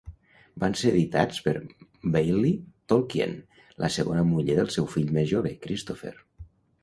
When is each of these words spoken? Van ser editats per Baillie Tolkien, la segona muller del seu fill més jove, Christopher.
Van 0.61 0.75
ser 0.79 0.87
editats 0.91 1.41
per 1.47 1.51
Baillie 2.15 2.53
Tolkien, 2.93 3.35
la 3.85 3.91
segona 3.97 4.25
muller 4.31 4.55
del 4.61 4.73
seu 4.77 4.87
fill 4.97 5.15
més 5.19 5.29
jove, 5.35 5.53
Christopher. 5.67 6.15